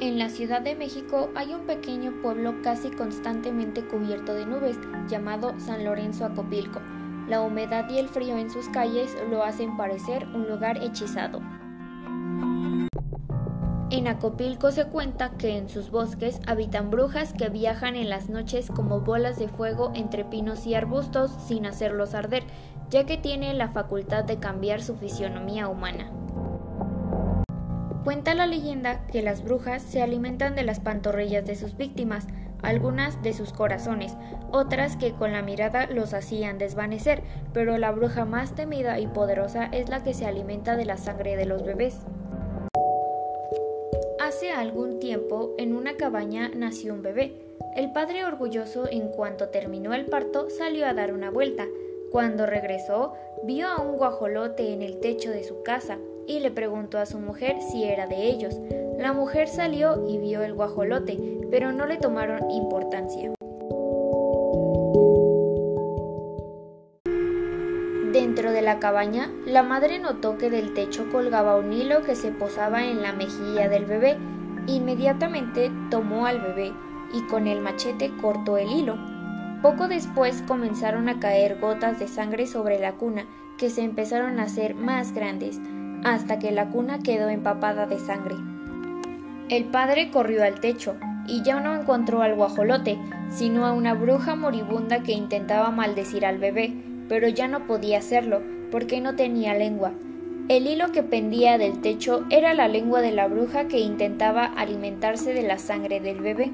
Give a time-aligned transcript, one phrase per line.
[0.00, 4.78] En la Ciudad de México hay un pequeño pueblo casi constantemente cubierto de nubes
[5.08, 6.80] llamado San Lorenzo Acopilco.
[7.26, 11.40] La humedad y el frío en sus calles lo hacen parecer un lugar hechizado.
[13.90, 18.70] En Acopilco se cuenta que en sus bosques habitan brujas que viajan en las noches
[18.70, 22.44] como bolas de fuego entre pinos y arbustos sin hacerlos arder,
[22.88, 26.12] ya que tienen la facultad de cambiar su fisionomía humana.
[28.08, 32.26] Cuenta la leyenda que las brujas se alimentan de las pantorrillas de sus víctimas,
[32.62, 34.16] algunas de sus corazones,
[34.50, 37.22] otras que con la mirada los hacían desvanecer,
[37.52, 41.36] pero la bruja más temida y poderosa es la que se alimenta de la sangre
[41.36, 41.98] de los bebés.
[44.18, 47.34] Hace algún tiempo, en una cabaña nació un bebé.
[47.76, 51.66] El padre orgulloso, en cuanto terminó el parto, salió a dar una vuelta.
[52.10, 53.12] Cuando regresó,
[53.44, 55.98] vio a un guajolote en el techo de su casa
[56.28, 58.60] y le preguntó a su mujer si era de ellos.
[58.98, 61.18] La mujer salió y vio el guajolote,
[61.50, 63.32] pero no le tomaron importancia.
[68.12, 72.30] Dentro de la cabaña, la madre notó que del techo colgaba un hilo que se
[72.30, 74.18] posaba en la mejilla del bebé.
[74.66, 76.72] Inmediatamente tomó al bebé
[77.14, 78.98] y con el machete cortó el hilo.
[79.62, 83.26] Poco después comenzaron a caer gotas de sangre sobre la cuna,
[83.56, 85.58] que se empezaron a hacer más grandes
[86.04, 88.34] hasta que la cuna quedó empapada de sangre.
[89.48, 90.96] El padre corrió al techo
[91.26, 92.98] y ya no encontró al guajolote,
[93.30, 96.74] sino a una bruja moribunda que intentaba maldecir al bebé,
[97.08, 99.92] pero ya no podía hacerlo porque no tenía lengua.
[100.48, 105.34] El hilo que pendía del techo era la lengua de la bruja que intentaba alimentarse
[105.34, 106.50] de la sangre del bebé.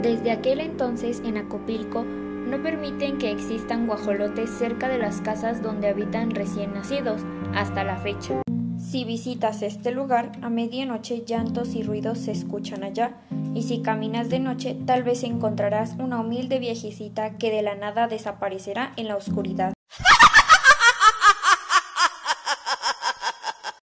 [0.00, 2.06] Desde aquel entonces en Acopilco
[2.48, 7.22] no permiten que existan guajolotes cerca de las casas donde habitan recién nacidos,
[7.54, 8.42] hasta la fecha.
[8.78, 13.18] Si visitas este lugar, a medianoche llantos y ruidos se escuchan allá,
[13.54, 18.08] y si caminas de noche tal vez encontrarás una humilde viejecita que de la nada
[18.08, 19.77] desaparecerá en la oscuridad.